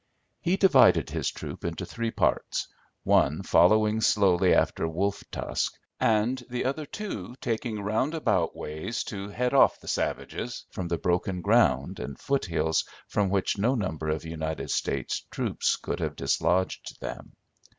"He 0.41 0.57
divided 0.57 1.11
his 1.11 1.29
troop 1.29 1.63
into 1.63 1.85
three 1.85 2.09
parts, 2.09 2.67
one 3.03 3.43
following 3.43 4.01
slowly 4.01 4.51
after 4.51 4.87
Wolf 4.87 5.23
Tusk, 5.29 5.75
and 5.99 6.43
the 6.49 6.65
other 6.65 6.87
two 6.87 7.35
taking 7.39 7.83
roundabout 7.83 8.55
ways 8.55 9.03
to 9.03 9.29
head 9.29 9.53
off 9.53 9.79
the 9.79 9.87
savages 9.87 10.65
from 10.71 10.87
the 10.87 10.97
broken 10.97 11.41
ground 11.41 11.99
and 11.99 12.17
foothills 12.19 12.83
from 13.07 13.29
which 13.29 13.59
no 13.59 13.75
number 13.75 14.09
of 14.09 14.25
United 14.25 14.71
States 14.71 15.21
troops 15.29 15.75
could 15.75 15.99
have 15.99 16.15
dislodged 16.15 16.99
them. 16.99 17.33